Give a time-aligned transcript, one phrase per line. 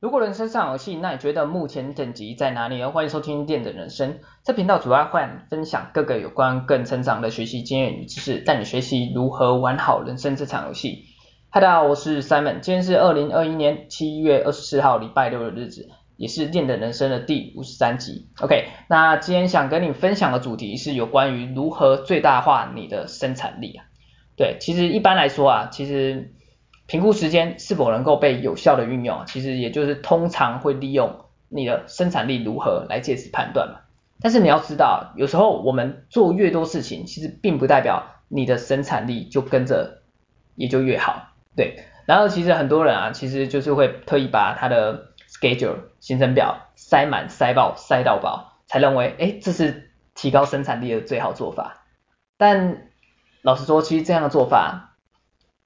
[0.00, 2.92] 如果人生像游戏，那你觉得目前等级在哪里呢？
[2.92, 11.06] 欢迎收听电的人生，这频道主要会分享各个有关个人成长的学习经验与知识，带你学习如何玩好人生这场游戏。
[11.50, 18.28] 嗨，大家好，我是 Simon，今天是二零二一年七月二十四号礼拜六的日子，也是电的人生的第五十三集。
[18.40, 23.86] OK，那今天想跟你分享的主题是有关于如何最大化你的生产力啊。
[24.36, 26.34] 对，其实一般来说啊，其实。
[26.88, 33.80] 评估时间是否能够被有效的运用，其实也就是通常会利用你的生产力如何来借此判断嘛。
[34.20, 40.00] 但是你要知道，有时候我们做越多事情，其实并不代表你的生产力就跟着
[40.54, 41.34] 也就越好。
[41.54, 51.84] 对，然后其实很多人啊，其实就是会特意把他的 schedule 行程表塞满、塞爆、塞到爆，才认为诶这是提高生产力的最好做法。
[52.38, 52.88] 但
[53.42, 54.86] 老实说，其实这样的做法。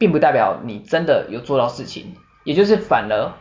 [0.03, 3.35] 并不代表你真的有做到事情，也就是反而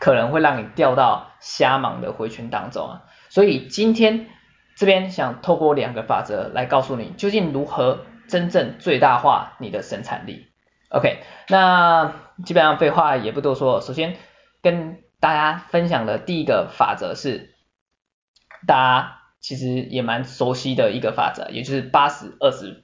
[0.00, 3.02] 可能会让你掉到瞎忙的回圈当中啊。
[3.28, 4.26] 所以今天
[4.74, 10.48] 这边想透过两个法则来告诉你，究竟如何真正最大化你的生产力。
[10.88, 12.12] OK，那
[12.44, 14.16] 基本上废话也不多说，首先
[14.62, 17.54] 跟大家分享的第一个法则是，
[18.66, 22.82] 大家其实也蛮熟悉的一个法则，也就是八十二十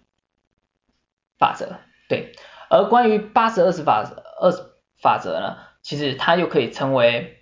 [1.41, 2.31] 法则，对。
[2.69, 4.05] 而关于八十二十法
[4.41, 4.63] 二十
[5.01, 7.39] 法则呢，其实它又可以称为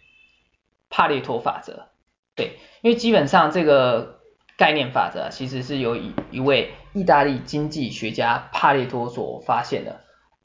[0.91, 1.87] 帕列托法则，
[2.35, 4.21] 对，因为基本上这个
[4.57, 10.01] 概念法则其实是由一一位意大利经济学家帕列托所发现的，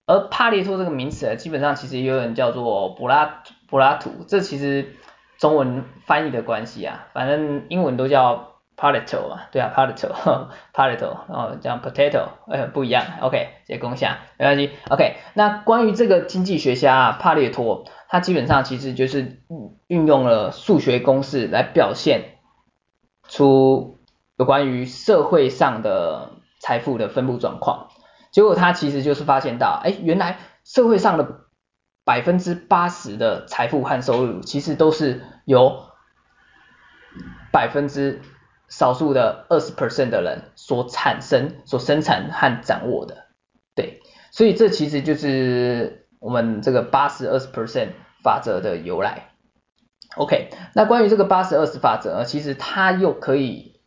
[0.06, 4.96] 而帕列托这个名词呢，基本上其实也有人叫做柏拉柏拉图，这其实
[5.38, 8.51] 中文翻译的关系啊，反正英文都叫。
[8.78, 15.18] Pareto 嘛，对啊，Pareto，Pareto， 然后讲 potato，呃，不一样，OK，直接攻下，没关系，OK。
[15.36, 19.42] 那关于这个经济学家帕列托，他基本上其实就是
[19.88, 22.38] 运用了数学公式来表现
[23.28, 24.00] 出
[24.38, 27.90] 有关于社会上的财富的分布状况。
[28.32, 31.42] 结果他其实就是发现到，哎，原来社会上的
[32.04, 35.84] 百分之八十的财富和收入，其实都是由
[37.52, 38.22] 百分之
[38.72, 43.26] 少数的二十 percent 的人所产生、所生产和掌握的，
[43.76, 44.00] 对，
[44.32, 47.90] 所以这其实就是我们这个八十二十 percent
[48.24, 49.34] 法则的由来。
[50.16, 53.82] OK，那关于这个八十二十法则呢，其实它又可以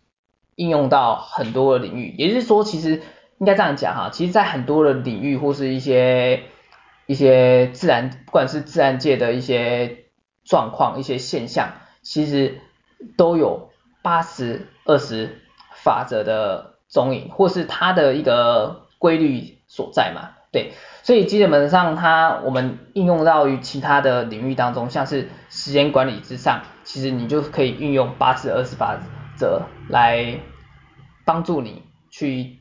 [0.55, 3.01] 应用到很多的领域，也就是说，其实
[3.39, 6.43] 应该这样讲哈，其实在很多的领域或是一些
[7.07, 10.05] 一些自然，不管是自然界的一些
[10.45, 11.73] 状况、一些现象，
[12.03, 12.61] 其实
[13.17, 13.71] 都有。
[14.05, 15.41] 八十二十
[15.83, 28.99] 法则的踪影，或是它的一个规律所在嘛，对，所以基本上它我们应用到于其他的领域当中，像是时间管理之上，其实你就可以运用八十二十法
[29.39, 30.39] 则来
[31.25, 32.59] 帮助你去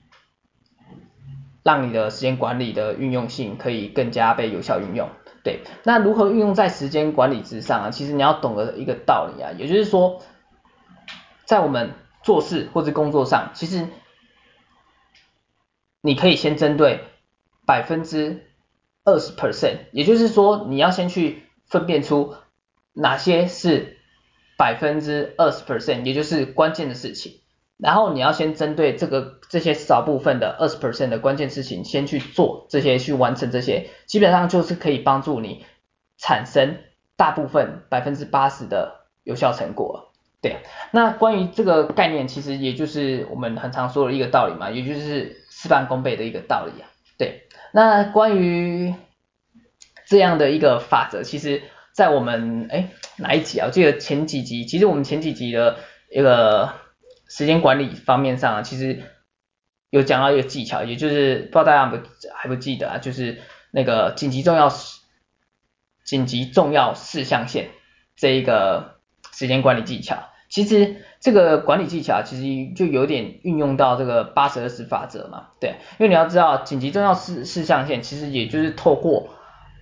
[1.61, 5.09] 让你的时间管理的运用性可以更加被有效运用，
[5.43, 7.89] 对，那如何运用在时间管理之上啊？
[7.89, 10.21] 其实你要懂得一个道理啊，也就是说。
[11.45, 13.87] 在我们做事或者工作上，其实
[16.01, 17.03] 你可以先针对
[17.65, 18.47] 百分之
[19.03, 22.35] 二十 percent，也就是说，你要先去分辨出
[22.93, 23.97] 哪些是
[24.57, 27.41] 百分之二十 percent，也就是关键的事情，
[27.77, 35.65] 然后你要先针对这个这些少部分的二十 percent 的关键事情，先去做这些，去完成这些，基本上就是可以帮助你
[36.17, 36.77] 产生
[37.17, 40.12] 大部分百分之八十的有效成果。
[40.43, 40.57] 对，
[40.91, 46.91] 那关于这个概念，其实也就是我们很常说的一个道理嘛，也就是事半功倍的一个道理啊。
[47.17, 48.93] 对，那关于
[50.05, 53.67] 这样的一个法则，其实在我们哎哪一集啊？
[53.67, 55.77] 我记得前几集，其实我们前几集的
[56.11, 56.73] 一个
[57.29, 59.01] 时间管理方面上啊，其实
[59.91, 63.39] 有讲到一个技巧，也就是不知道大家还不还不记得啊，就是
[63.71, 64.99] 那个紧急重要事
[66.03, 67.69] 紧急重要事项线
[68.17, 68.99] 这一个
[69.31, 70.31] 时间管理技巧。
[70.53, 79.29] 其实这个管理技巧其实就有点运用到这个八十二十法则嘛，对，因为你要知道紧急重要事事项线其实也就是透过，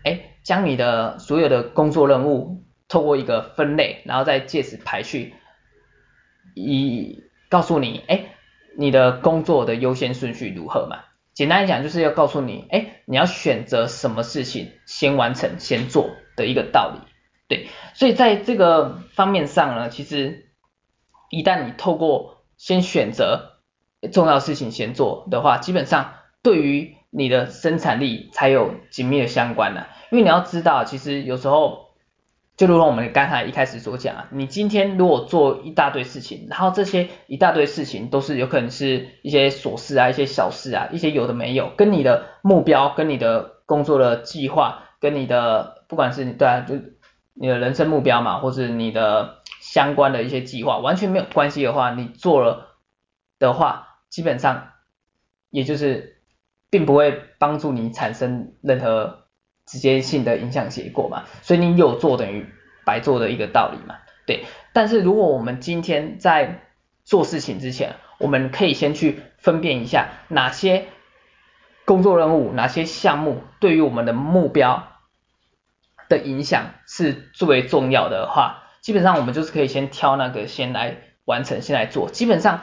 [0.05, 5.33] 哎，将你的所有的工作任务透过一个分类，然后再借此排序，
[6.55, 8.27] 以告诉你，哎，
[8.77, 10.99] 你的工作的优先顺序如何嘛？
[11.33, 17.01] 简单来讲就是要告诉你，哎，你要选择什么事情先完成先做的一个道理，
[17.49, 20.47] 对，所以在这个方面上呢，其实。
[21.31, 23.53] 一旦你透过先选择
[24.11, 26.13] 重要事情先做的话，基本上
[26.43, 29.87] 对于你的生产力才有紧密的相关的。
[30.11, 31.87] 因为你要知道，其实有时候
[32.57, 46.75] 就如同我们刚才一开始所讲啊，你今天如果做一大堆事情，然后这些一大堆事情都是有可能是一些琐事啊，一些小事啊，一些有的没有，跟你的目标、跟你的工作的计划、跟你的不管是对啊，就
[47.33, 52.75] 你的人生目标嘛，或是你的相关的一些计划完全没有关系的话，你做了
[53.39, 54.73] 的话，基本上
[55.49, 56.21] 也就是
[56.69, 59.21] 并不会帮助你产生任何。
[59.63, 62.45] 直接性的影响结果嘛，所以你有做等于
[62.83, 64.43] 白做的一个道理嘛，对。
[64.73, 66.63] 但是如果我们今天在
[67.05, 70.87] 做事情之前，我们可以先去分辨一下哪些
[71.85, 74.91] 工作任务、哪些项目对于我们的目标
[76.09, 82.61] 的影响是最为重要的话，基本上我们就是可以先挑那个先来完成、先来做，基本上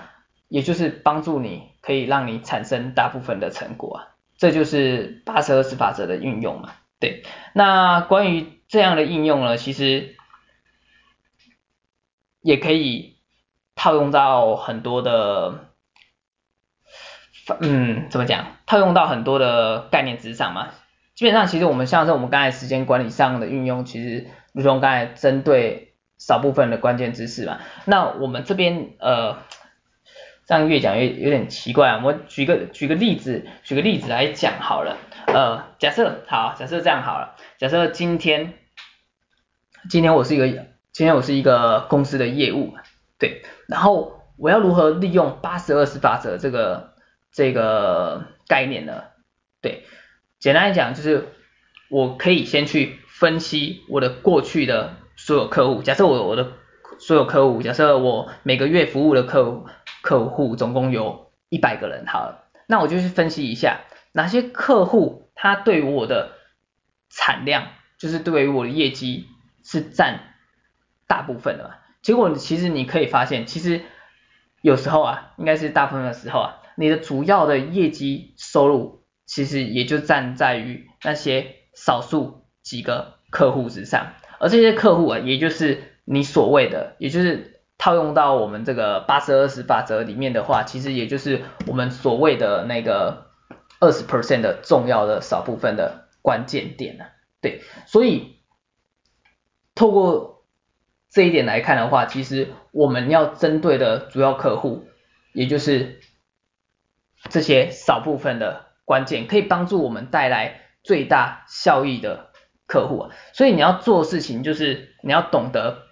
[0.49, 6.73] 也就是帮助你可以让你产生大部分的成果啊，这就是八十二十法则的运用嘛。
[7.00, 7.23] 对，
[7.53, 10.17] 那关于这样的应用呢，其实
[12.41, 13.19] 也可以
[13.76, 15.71] 套用到很多的，
[17.61, 18.56] 嗯，怎么讲？
[18.67, 20.71] 套用到很多的概念之上嘛。
[21.14, 25.88] 基本上，其实我们像是我们刚才时间管理上的运用，其实如同刚才针对
[26.19, 27.59] 少部分的关键知识嘛。
[27.87, 29.38] 那我们这边呃，
[30.47, 32.03] 这样越讲越有点奇怪啊。
[32.05, 34.99] 我举个举个例子，举个例子来讲好了。
[35.26, 38.55] 呃，假设好，假设这样好了，假设今天，
[39.91, 40.47] 今天我是一个，
[40.93, 42.75] 今天我是一个公司的业务，
[43.19, 46.94] 对，然后我要如何利用八十二十法则这个
[47.31, 49.05] 这个概念呢？
[49.61, 49.85] 对，
[50.38, 51.29] 简单来讲就是
[51.91, 54.94] 我可以先去分析我的过去的
[55.29, 56.53] 所有客户，假设我我的
[56.99, 59.67] 所有客户，假设我每个月服务的客
[60.01, 63.81] 客户总共有一百个人，好了，那我就去分析一下。
[64.13, 66.33] 哪些客户他对于我的
[67.11, 67.67] 产量，
[67.99, 69.27] 就是对于我的业绩
[69.63, 70.33] 是占
[71.07, 71.75] 大部分的嘛？
[72.01, 73.83] 结果其实你可以发现，其实
[74.63, 93.26] 有时候啊，应该是大部分的时候啊，你的主要的业绩收入其实也就占在于那些少数几个客户之上，而这些客户啊，也就是你所谓的，也就是套用到我们这个八十二十法则里面的话，其实也就是我们所谓的那个。
[93.81, 97.11] 二十 percent 的重要的少部分的关键点呢、啊？
[97.40, 98.40] 对，所以
[99.76, 100.44] 透过
[101.08, 104.88] 这一点来看的话，其实我们要针对的主要客户，
[105.32, 106.00] 也就是
[107.31, 112.28] 这些少部分的关键，可以帮助我们带来最大效益的
[112.69, 113.11] 客户啊。
[113.32, 115.82] 所以你要做事情就是你要懂得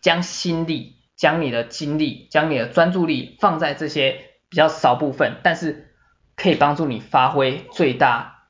[0.00, 5.88] 将心力、将你的精力、将你的专注力放在这些比较少部分，但是
[6.36, 8.48] 可以帮助你发挥最大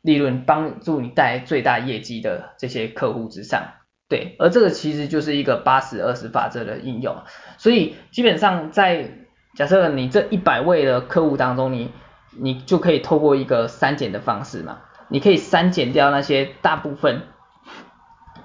[0.00, 3.74] 利润，帮助你带来最大业绩的这些客户之上，
[4.08, 7.22] 对，而这个其实就是一个八十二十法则的应用，
[7.58, 9.10] 所以基本上在
[9.54, 11.92] 假设你这一百位的客户当中，你
[12.40, 17.22] 你就可以透过一个删减的方式嘛，你可以删减掉那些大部分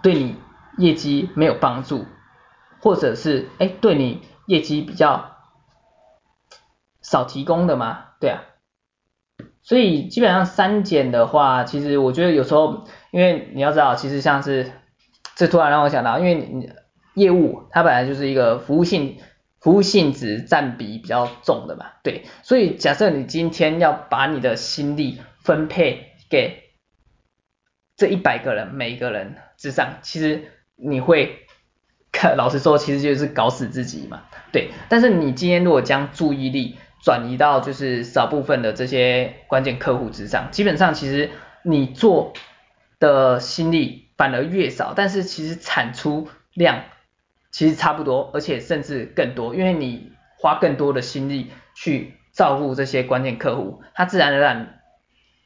[0.02, 0.36] 对你
[0.78, 2.06] 业绩没有帮助，
[2.82, 5.38] 或者是哎对你业绩比较
[7.02, 8.42] 少提供的嘛，对啊。
[9.62, 14.72] 所以基本上删减的话，其实我觉得有时候，因为你要知道，其实像是
[15.36, 16.70] 这突然让我想到，因为你
[17.14, 19.18] 业务它本来就是一个服务性
[19.62, 26.64] 服务性质占比比较重的嘛，对，所以假设你今天要把你的心力分配给
[27.96, 31.46] 这一百个人每一个人之上，其实你会，
[32.36, 41.30] 老实说，其实就是搞死自己嘛，对，但是你今天如果将注意力转移到就是少部分的这些关键客户之上，基本上其实
[41.62, 42.34] 你做
[42.98, 46.86] 的心力反而越少，但是其实产出量
[47.52, 54.80] 其实差不多，而且甚至更多，因为你花更多的心力去照顾这些关键客户，他自然而然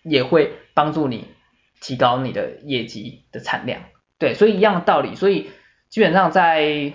[0.03, 1.27] 也会帮助你
[1.81, 3.81] 提高你的业绩的产量。
[4.19, 5.49] 对，所以一样的道理，所以
[5.89, 6.93] 基本上在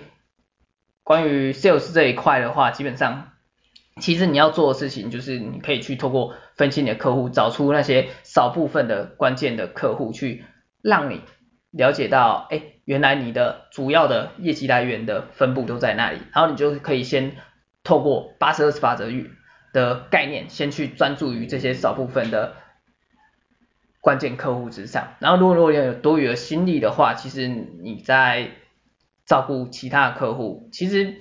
[1.03, 3.29] 关于 sales 这一块的话，基本上。
[4.01, 10.43] 其实你要做的事情就是，你可以去透过分析你的客户，找出那些少部分的关键的客户，去
[10.81, 11.21] 让你
[11.69, 17.35] 了解到，哎，原来你的主要的业绩来源的分布都在那里，然后你就可以先
[17.83, 19.11] 透过八十二十法则
[19.71, 22.55] 的概念，先去专注于这些少部分的
[24.03, 28.49] 关键客户之上，然后如果如果有多余的心力的话，其实你在
[29.25, 31.15] 照顾其他的客户，其实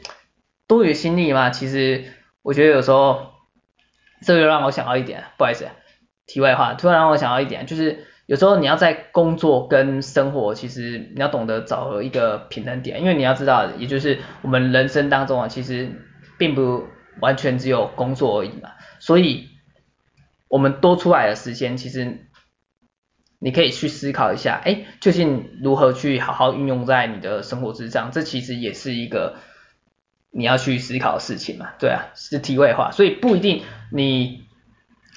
[0.67, 2.05] 多余心力嘛，其实。
[2.45, 3.35] 我觉得有时候，
[4.21, 5.69] 这个让我想到一点，不好意思，
[6.27, 15.89] 题外话，突然让我想到一点，就是有时候你要在工作跟生活，其实你要懂得找一个平衡点，因为你要知道，也就是我们人生当中啊，其实
[16.37, 16.89] 并不
[17.21, 19.49] 完全只有工作而已嘛，所以
[20.49, 22.27] 我们多出来的时间，其实
[23.42, 29.37] 你可以去思考一下，哎，究竟如何去好好运用在你的生活之上，这其实也是一个
[30.30, 34.40] 你要去思考的事情嘛，对啊，是题外话，所以不一定你。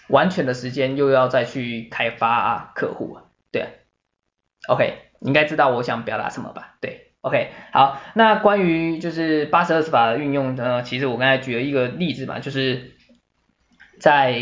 [0.08, 3.68] 完全的时间又要再去开发客户啊，对啊
[4.68, 6.76] ，OK，你应该知道我想表达什么吧？
[6.80, 12.92] 对，OK，好，那关于就是八十二十法的运用呢，其实我刚才举了一个例子嘛，就是
[14.00, 14.38] 在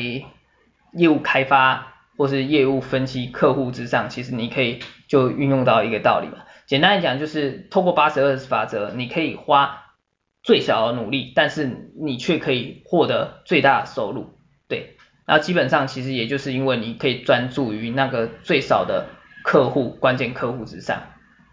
[0.91, 6.43] 业务开发或是业务分析客户之上，其实你可以就运用到一个道理嘛。
[6.65, 9.93] 简单来讲，就是透过八十二法则，你可以花
[10.41, 14.95] 最小的努力，但是你却可以获得最大的收入，对。
[15.25, 19.07] 然后基本上其实也就是因为你可以专注于那个最少的
[19.43, 21.01] 客户、关键客户之上，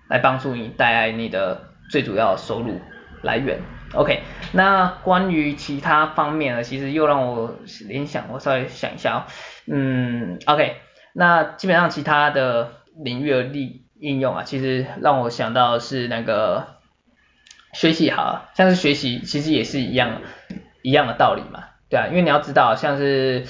[0.08, 2.80] 来帮助你带来你的最主要收入
[3.22, 3.60] 来源。
[3.92, 7.56] OK，那关于其他方面呢，其实又让我
[7.88, 9.18] 联想，我稍微想一下哦。
[9.66, 10.76] 嗯，OK，
[11.12, 16.76] 那基本上其他的领域的利应用啊，其实让我想到是那个
[17.72, 20.22] 学习好，像是学习其实也是一样
[20.82, 21.64] 一样的道理嘛。
[21.88, 23.44] 对啊，因为你要知道，像是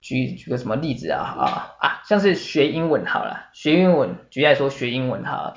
[0.00, 1.44] 举举个什么例子啊啊
[1.78, 5.54] 啊，像是学英文好了，学英文，举例来说学英文好了，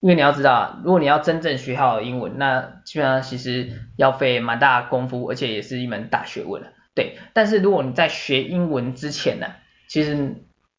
[0.00, 6.68] 因为你要知道，如果你要真正学好英文，那基本上其实要费蛮大功夫，而且也是一门大学问了。
[6.94, 9.46] 对，但是如果你在学英文之前呢，
[9.88, 10.36] 其实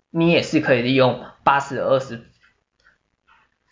[0.09, 2.21] 你也是可以利用八十二十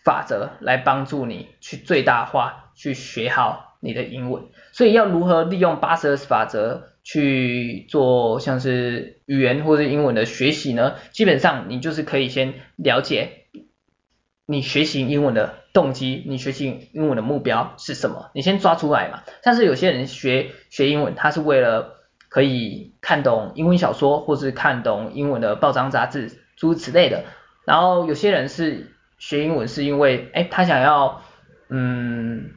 [0.04, 4.44] 法则来帮助你去最大化去学好你的英文。
[4.72, 6.94] 所以要如何利用八十二十法则？
[7.10, 13.46] 去做像是语言或者英文的学习呢，基本上你就是可以先了解
[14.48, 19.22] 你学习英文的动机，你学习英文的目标是什么，你先抓出来嘛。
[19.44, 21.98] 像是有些人学学英文，他是为了
[22.30, 27.26] 可以看懂英文小说，或是看懂英文的报章杂志，诸如此类的。
[27.66, 31.22] 然后有些人是学英文是因为，哎，他想要
[31.70, 32.52] 嗯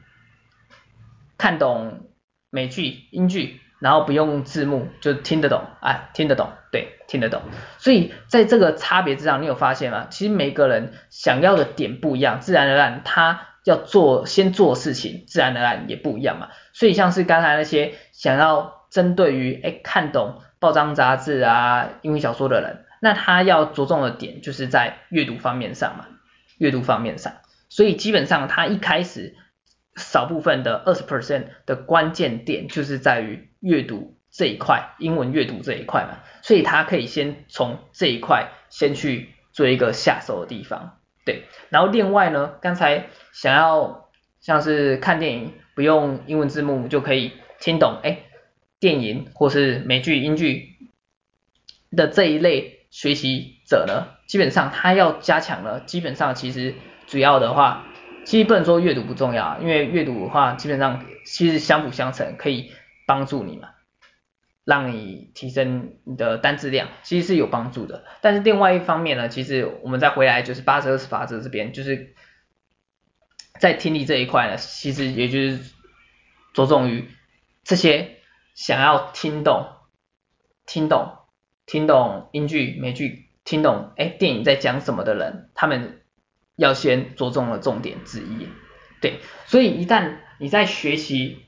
[1.36, 2.06] 看懂
[2.48, 3.60] 美剧、英剧。
[3.80, 7.42] 然后不用字幕就听得懂，哎，听得懂，对，听得懂。
[7.78, 10.06] 所以在这个差别之上，你有发现吗？
[10.10, 16.50] 其实每个人想要的点不一样，自然而然他要做先做事情，自然而然也不一样嘛。
[16.72, 26.06] 所以像是刚才那些想要针对于哎看懂报章杂志啊、英文小说的人，那他要着重的点就是在阅读方面上嘛，
[26.58, 27.32] 阅读方面上。
[27.68, 29.34] 所以基本上他一开始。
[29.96, 41.44] 少部分的二十 percent 的关键点就是在于阅读这一块，英文阅读这一块嘛，所以他可以先从这一块先去做一个下手的地方，对。
[41.68, 44.08] 然后另外呢，刚才想要
[44.40, 48.18] 像是看电影不用英文字幕就可以听懂，哎，
[48.78, 50.76] 电影或是美剧、英剧
[51.94, 56.74] 的这一类学习者呢，基本上他要加强了，基本上其实
[57.06, 57.86] 主要的话。
[58.22, 62.70] 其实不能说阅读不重要，因为阅读的话基本上其实相辅相成，可以
[63.06, 63.70] 帮助你嘛，
[64.70, 68.04] 让你提升你的单字量，其实是有帮助的。
[68.20, 72.14] 但是另外一方面呢，其实我们再回来就是八十二十法则这边，就是
[73.58, 75.58] 在听力这一块呢，其实也就是
[76.54, 77.08] 着重于
[77.64, 78.18] 这些
[78.54, 79.66] 想要听懂、
[80.64, 81.16] 听懂、
[81.66, 85.96] 听懂英剧、美剧、听懂哎电影在讲什么的人，他们。
[86.56, 88.46] 要先着重的重点之一，
[89.00, 91.46] 对，所以一旦你在学习，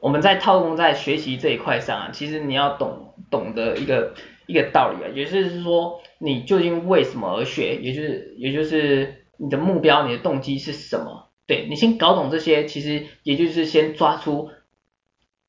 [0.00, 4.14] 我们在套用在学习这一块上啊，其实你要懂懂得一个
[4.46, 11.28] 一个道理啊，也就是说你究竟为什么而学，也就是也就是你的目标、你的动机是什么？
[11.46, 14.50] 对，你先搞懂这些，其实也就是先抓出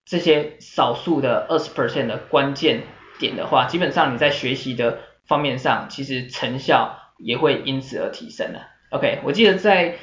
[0.05, 2.83] 这些少数的二十 percent 的关键
[3.19, 6.97] 点的话，基本上你在学习的方面上，其实成效。
[7.21, 8.61] 也会因此而提升的。
[8.91, 9.95] OK，我记得在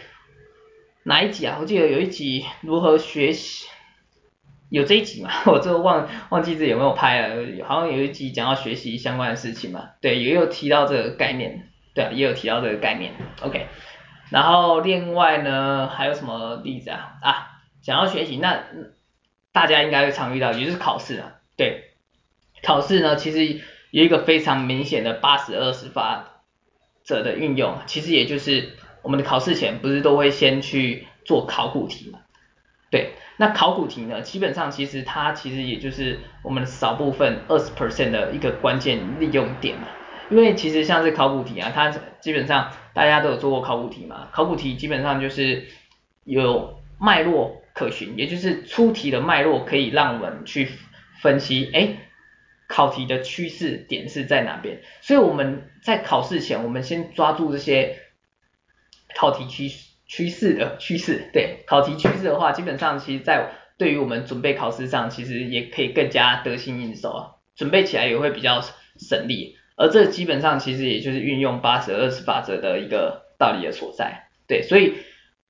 [1.03, 1.57] 哪一集啊？
[1.59, 3.67] 我记得有一集如何学习，
[4.71, 5.31] 有这一集嘛？
[5.47, 9.91] 我这个忘忘记自己有没有拍了，好像有一集讲到学习相关的事情嘛。
[10.01, 11.69] 对，也有提到这个概念。
[11.95, 13.13] 对啊，也有提到这个概念。
[13.43, 13.67] OK，
[14.31, 17.15] 然后另外呢，还有什么例子啊？
[17.23, 17.49] 啊，
[17.83, 18.65] 想要学习，那
[19.53, 21.35] 大家应该会常遇到，也就是考试啊。
[21.57, 21.95] 对，
[22.63, 26.33] 考试呢，其实有一个非常明显的八十二十法。
[27.07, 28.71] 者的运用，其实也就是
[29.03, 32.19] 我们的考试前不是都会先去做考古题嘛？
[32.91, 39.89] 对，那考古题呢，基本上其实它其实也就是我们少部分二十 percent 的一个关键利用点嘛。
[40.29, 41.89] 因为其实像是考古题啊，它
[42.21, 45.67] 基本上大家都有做过考古题嘛，考古题基本上就是
[46.25, 50.69] 有脉络可循，也就是出题的脉络可以让我们去
[51.21, 51.97] 分析，哎，
[52.67, 57.99] 考题的趋势点是在哪边，所以我们在考试前，我们先抓住这些
[59.15, 68.63] 考题趋势趋势的趋势，对，考题趋势的话，基本上其实在对于我们准备考试上，其实也可以更加得心应手啊，准备起来也会比较
[68.97, 69.57] 省力。
[69.77, 74.95] 而这基本上其实也就是运用八十二十法则的一个道理的所在，对，所以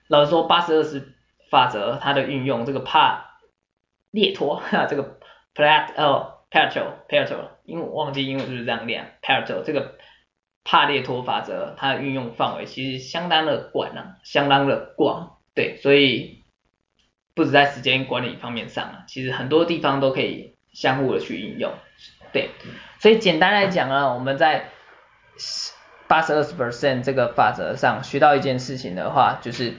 [0.08, 1.14] 老实说八十二十
[1.48, 3.38] 法则它的运用，这个帕
[4.10, 5.20] 列托哈，这个
[5.54, 9.95] Plat 哦 Pareto Pareto，因为我忘记英文是不是这样念 Pareto 这个
[10.68, 16.42] 帕列托法则它的运用范围其实相当的广啊，相当的广，对，所以
[17.34, 21.72] 不止在时间管理方面上啊，其实很多地方都可以相互的去应用，
[22.32, 22.50] 对。
[22.98, 24.70] 所以简单来讲呢，我们在
[26.08, 29.74] 八十二十 percent 这个法则上学到一件事情的话，就是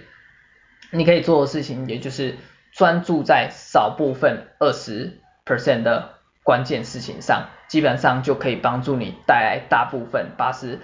[0.91, 2.37] 你可以做的事情，也就是
[2.71, 6.13] 专注在少部分二十 percent 的
[6.43, 10.79] 关键事情上，基本上就可以帮助你带来大部分八十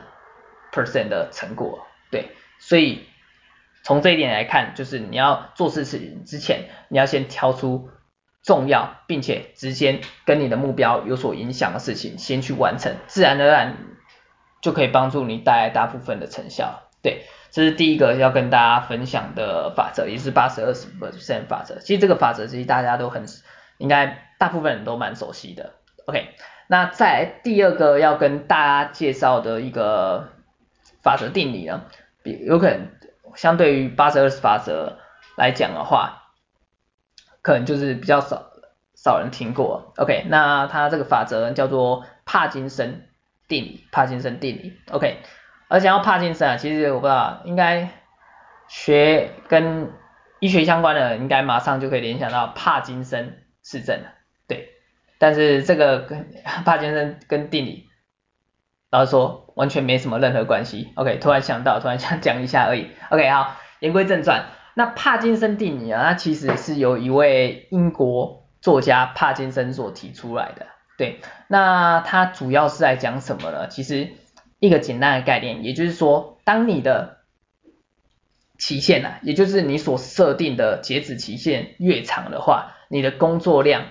[0.72, 1.86] percent 的成果。
[2.12, 3.08] 对，所以
[3.84, 7.90] 从这一点来看，就是你要做事情之前，你要先挑出。
[8.46, 13.78] 重要并且直接跟你的目标有所影响的事情，先去完成，自然而然
[14.62, 16.90] 就可以帮助你带来大部分的成效。
[17.02, 21.80] 对，这是第一个要跟大家分享的法则，也是八十二十 percent 法则。
[21.80, 23.24] 其实这个法则其实大家都很，
[23.78, 25.76] 应该大部分人都蛮熟悉的。
[26.06, 26.36] OK，
[26.74, 30.30] 那在第二个要跟大家介绍的一个
[31.04, 31.84] 法则定理呢，
[32.24, 32.88] 比有可能
[33.36, 34.98] 相对于八十二十法则
[35.38, 36.24] 来讲的话。
[37.44, 38.54] 可能就是比较少
[38.96, 43.08] 少人听过，OK，那它这个法则叫做帕金森
[43.48, 45.20] 定理，帕金森定理，OK，
[45.68, 47.90] 而讲到帕金森啊，其实我不知道，应该
[48.68, 49.92] 学跟
[50.40, 54.14] 医学相关的，应该马上就可以联想到帕金森氏症了，
[55.24, 56.28] 但是这个跟
[56.66, 57.88] 帕金森跟定理，
[58.92, 64.48] 老实说完全没什么任何关系，OK，突然想到，突然想讲一下而已，OK，好，言归正传。
[64.74, 70.66] 那帕金森定理啊，它其实是由一位英国作家帕金森所提出来的。
[70.98, 73.70] 对，那它主要是在讲什么呢？
[73.70, 74.10] 其实
[74.60, 77.20] 一个简单的概念，也就是说，当你的
[78.58, 83.86] 期限啊，也就是你所设定的截止期限越长的话，你的工作量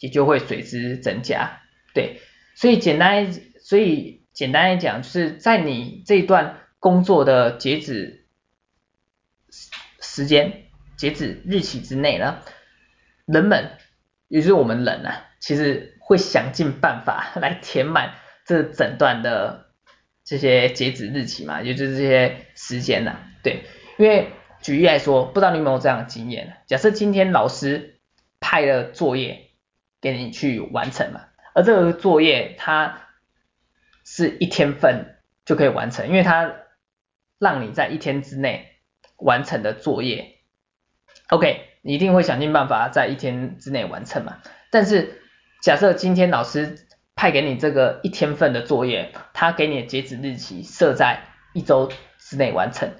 [0.00, 1.60] 也就会随之增加。
[1.94, 2.20] 对，
[2.56, 3.32] 所以简单，
[3.62, 8.18] 所以简单来讲，就是在你这段工作的截止。
[10.02, 10.64] 时间
[10.96, 12.40] 截止日期之内呢，
[13.26, 13.70] 人们，
[14.28, 19.66] 也就是我们人啊，其实会想尽办法来填满这整段的
[20.24, 23.62] 这些截止日期嘛，也就是这些时间呐、啊，对，
[23.98, 24.30] 因为
[24.62, 26.56] 举例来说，不知道你有没有这样的经验？
[26.66, 28.00] 假设今天老师
[28.40, 29.49] 派了作业
[30.00, 31.20] 给你去完成嘛，
[31.54, 33.08] 而这个作业它
[34.04, 36.52] 是一天份就可以完成，因为它
[37.38, 38.66] 让你在一天之内。
[39.22, 40.36] 完成的作业
[41.28, 44.38] ，OK，你一定会想尽办法在一天之内完成嘛。
[44.70, 45.20] 但是
[45.60, 52.90] 假设今天老师派给你这个一天份的作业，他给你的截止日期设在一周之内完成，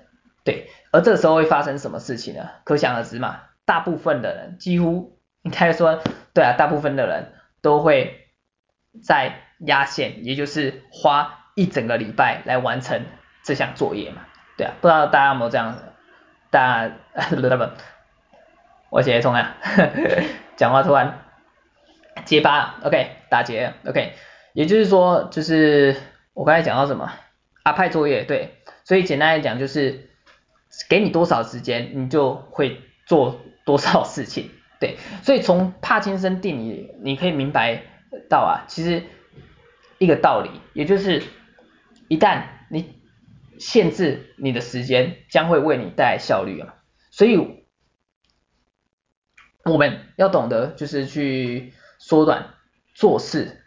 [0.44, 2.50] 对，而这时候会发生什么事情呢？
[2.64, 6.02] 可想而知嘛，大部分的人几乎应该说，
[6.34, 8.28] 对啊，大部分的人都会
[9.02, 13.04] 在压线，也就是花一整个礼拜来完成
[13.42, 14.22] 这项作业嘛，
[14.56, 15.82] 对啊，不知道大家有没有这样子？
[16.50, 16.94] 大家，
[17.30, 17.70] 不，
[18.90, 19.56] 我写重啊，
[20.56, 21.24] 讲话突然
[22.24, 24.14] 结巴，OK，打结，OK，
[24.52, 25.96] 也就是说，就是
[26.34, 27.12] 我刚才讲到什么
[27.62, 30.10] 啊，派作业，对，所以简单来讲就是
[30.88, 34.50] 给你多少时间，你就会做多少事情，
[34.80, 37.82] 对，所以从帕金森定理你可以明白
[38.30, 39.04] 到啊，其实
[39.98, 41.22] 一个道理，也就是
[42.08, 42.96] 一旦你
[43.58, 46.76] 限制你的时间将会为你带来效率啊，
[47.10, 47.66] 所以
[49.64, 52.54] 我们要懂得就是去缩短
[52.94, 53.62] 做事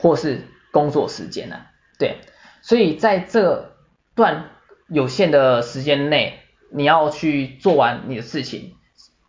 [0.00, 2.16] 或是工作时间啊，对，
[2.60, 3.76] 所以在这
[4.16, 4.50] 段
[4.88, 6.40] 有限的时间内，
[6.72, 8.74] 你要去做完你的事情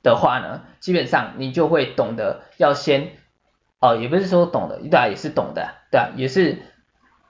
[0.04, 3.12] 的话呢，基本上你就会懂得要先，
[3.80, 6.62] 哦，也不是说懂得，对啊，也是懂的，对啊，也是，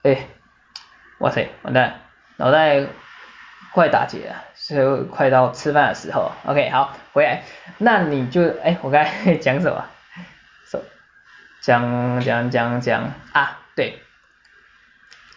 [0.04, 0.28] 哎，
[1.20, 2.02] 哇塞，完蛋。
[2.38, 2.88] 脑袋
[3.74, 6.32] 快打结了，是快到吃饭的时候。
[6.46, 7.44] OK，好，回来，
[7.78, 9.86] 那你就，哎，我刚才讲什么？
[11.62, 14.00] 讲讲讲讲啊，对，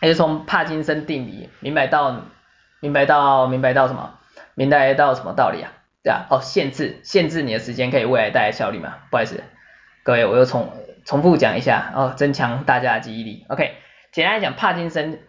[0.01, 2.23] 还是从帕金森定理明白到
[2.79, 4.17] 明白到明白到什么？
[4.55, 5.73] 明白到什么道理啊？
[6.03, 8.95] 对啊，哦，限制限制你的时间可以未来带来效率嘛？
[9.11, 9.43] 不好意思，
[10.03, 10.73] 各位我又重
[11.05, 13.45] 重复讲一下哦，增强大家的记忆力。
[13.49, 13.73] OK，
[14.11, 15.21] 简单来讲，帕金森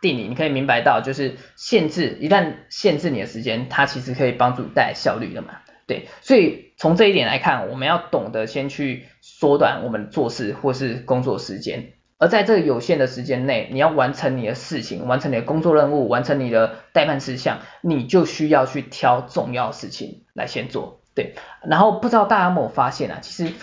[0.00, 5.60] 定理你可以明白到就是限制，一旦限制你的时间，它其实可以帮助带来效率的嘛。
[5.86, 11.94] 对，所以从这一点来看，我们要懂得先去缩短我们做事或是工作时间。
[12.20, 21.34] 而在这个有限的时间内，你要完成你的事情，完成你的工作任务，完成你的待办事项，你就需要去挑重要事情来先做，对。
[21.64, 23.54] 然后不知道大家有没有发现啊，其实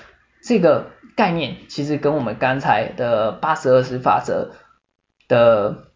[0.42, 4.56] 这个概念其实跟我们刚才的八十二十法则
[5.28, 5.92] 的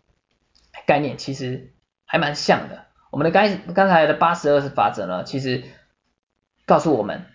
[0.86, 1.74] 概念其实
[2.06, 2.86] 还蛮像的。
[3.10, 5.64] 我们的刚刚才的八十二十法则呢，其实
[6.68, 7.26] 告诉我们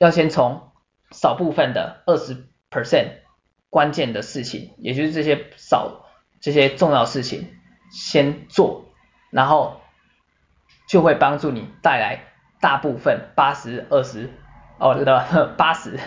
[0.00, 0.72] 要先从
[1.12, 3.24] 少部分的二十 percent。
[3.76, 6.06] 关键的事情，也就是这些少
[6.40, 7.58] 这些重要事情
[7.90, 8.86] 先做，
[9.28, 9.82] 然后
[10.88, 12.24] 就会帮助你带来
[12.58, 14.30] 大部分八十二十
[14.78, 16.00] 哦，的 八十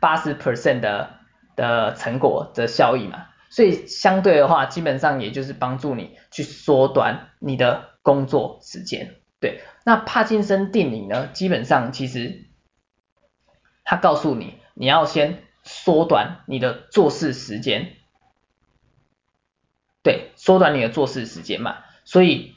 [0.00, 1.18] 八十 percent 的
[1.56, 3.26] 的成果的效益嘛。
[3.50, 9.16] 所以相对的话，基本上也就是帮助你去缩短你的工作时间。
[9.40, 12.46] 对，那帕金森定理呢，基本上其实
[13.84, 15.42] 它告诉你，你要先。
[15.62, 17.96] 缩短你的做事时间，
[20.02, 21.78] 对，缩短你的做事时间嘛。
[22.04, 22.54] 所以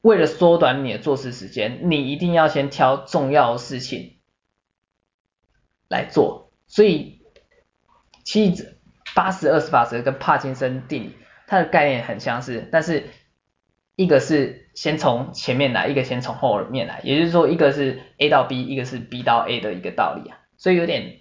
[0.00, 4.16] 为了缩短你的做事时间，你一定要先挑重要的事情
[5.88, 6.52] 来做。
[6.66, 7.20] 所以
[8.24, 8.78] 其实
[9.14, 11.16] 八十二十法则跟帕金森定理，
[11.46, 13.10] 它的概念很相似，但是
[13.94, 20.38] 一个是先从前面来，一个先从后面来，也就是说一个是 A 到 B，一个是 B 到 A 的一个道理啊。
[20.56, 21.20] 所以有点。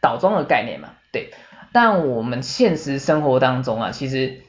[0.00, 1.34] 倒装的概念嘛，对，
[1.72, 4.42] 但我们现实生活当中啊，其实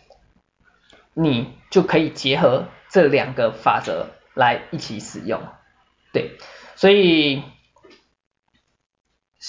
[1.14, 5.42] 你就可以结合这两个法则来一起使用，
[6.14, 6.38] 对，
[6.76, 7.44] 所以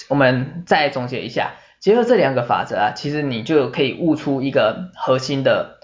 [0.09, 5.79] 我们再总结一下，结合这两个法则啊，其实你就可以悟出一个核心的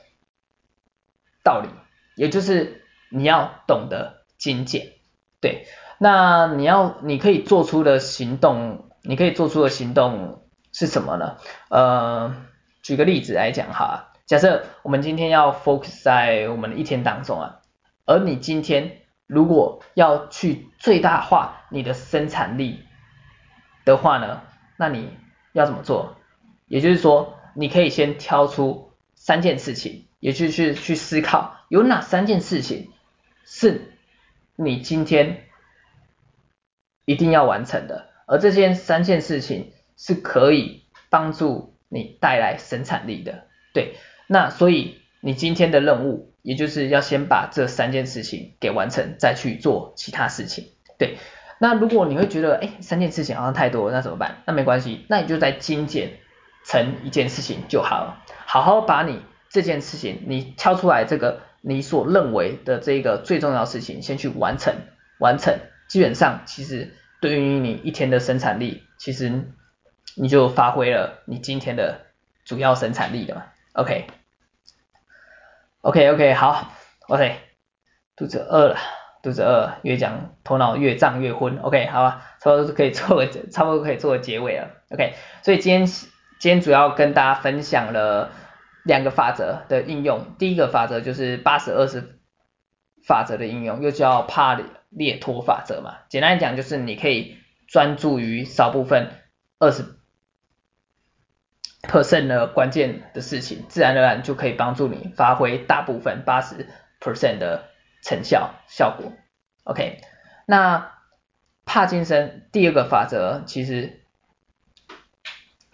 [1.44, 1.70] 道理，
[2.16, 4.96] 也就是你要懂得精简，
[5.40, 5.66] 对，
[5.98, 8.89] 那你要你可以做出的行动。
[9.02, 11.38] 你可以做出的行动是什么呢？
[11.70, 12.36] 呃，
[12.82, 17.62] 举个例子来讲哈，假设我们今天要 focus 在我们的一天当中啊，
[18.06, 22.84] 而你今天如果要去最大化你的生产力
[23.86, 24.42] 的话呢，
[24.78, 25.18] 那你
[25.54, 26.16] 要怎么做？
[26.68, 32.92] 也就是说，你可以先挑出三件事情，也就是去思考有哪三件事情
[33.46, 33.94] 是
[34.56, 35.46] 你今天
[37.06, 38.09] 一定要完成的。
[38.30, 43.96] 而这件三件事情是可以帮助你带来生产力的，对。
[44.28, 50.68] 那所以你今天的任务，也就是要先把这三件事情给完成，再去做其他事情，
[51.00, 51.18] 对。
[51.58, 54.44] 那如果你会觉得，哎，三件事情好像太多，那怎么办？
[54.46, 56.12] 那没关系，那你就再精简
[56.64, 58.24] 成一件事情就好了。
[58.46, 64.76] 好好把你这件事情，你挑出来这个你所认为的这个最重要的事情，先去完成，
[65.18, 66.94] 完成，基本上其实。
[67.22, 69.52] 对于你一天的生产力，其实
[70.16, 72.06] 你就发挥了你今天的
[72.46, 73.46] 主要生产力了嘛。
[75.82, 76.72] OK，OK，OK，好
[77.08, 77.38] ，OK，
[78.16, 78.78] 肚子饿了，
[79.22, 81.58] 肚子饿，越讲头脑越胀越昏。
[81.60, 84.70] OK，好吧，差不多可以做个，差不多可以做个结尾了。
[84.90, 86.08] OK，所以今天今
[86.40, 88.32] 天主要跟大家分享了
[88.84, 90.36] 两个法则的应用。
[90.38, 92.20] 第一个法则就是八十二十
[93.06, 94.64] 法则的应用，又叫帕里。
[94.90, 99.12] 列托法则嘛，简单讲就是你可以专注于少部分
[99.60, 99.84] 二十
[101.84, 106.68] percent 的关键的事情，自然而然就可以帮助你发挥大部分八十
[107.00, 107.70] percent 的
[108.02, 109.14] 成效效果。
[109.64, 110.02] OK，
[110.48, 110.96] 那
[111.66, 114.02] 帕金森第二个法则其实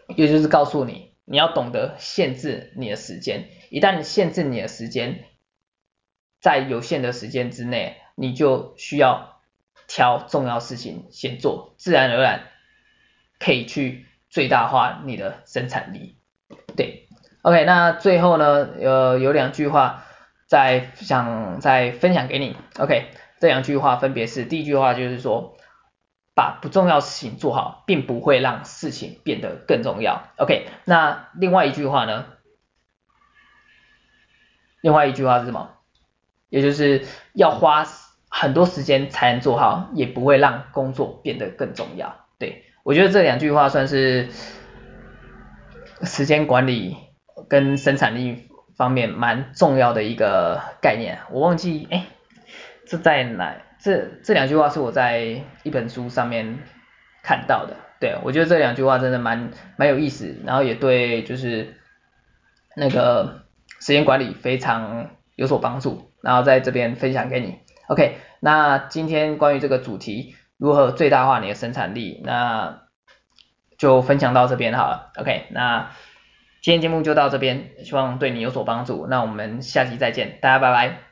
[0.08, 5.24] 也就是告诉你，你要懂得限制你的时间，一旦限制你的时间，
[6.42, 8.02] 在有限的时间之内。
[8.16, 9.42] 你就需要
[9.88, 12.48] 挑重要事情先做，自然而然
[13.40, 16.16] 可以去最大化你的生产力。
[16.76, 17.08] 对
[17.42, 20.06] ，OK，那最后呢，呃，有两句话
[20.48, 22.56] 再想再分享给你。
[22.80, 25.58] OK，这两句话分别是，第一句话就是说，
[26.34, 30.30] 把不重要事情做好，并不会让事情变得更重要。
[30.38, 32.26] OK，那另外一句话呢？
[34.82, 35.76] 另外一句话是什么？
[36.50, 37.86] 也就是要花。
[38.38, 42.26] 很多时间才能做好，也不会让工作变得更重要。
[42.38, 44.28] 对，我觉得这两句话算是
[46.02, 46.98] 时间管理
[47.48, 51.20] 跟生产力方面蛮重要的一个概念。
[51.32, 52.08] 我忘记哎，
[52.86, 53.56] 这在哪？
[53.80, 56.60] 这这两句话是我在一本书上面
[57.24, 57.78] 看到的。
[58.02, 61.78] 对，我觉得这两句话真的蛮蛮有意思，然后也对就是
[62.76, 63.46] 那个
[63.80, 67.60] 时间管理非常有所帮助，然后在这边分享给你。
[67.88, 72.82] OK，那今天关于这个主题，如何最大化你的生产力，那
[73.78, 75.12] 就分享到这边好了。
[75.18, 75.92] OK，那
[76.62, 79.08] 今天节目就到这边，希望对你有所帮助。
[79.08, 81.05] 那我们下期再见，大家拜拜。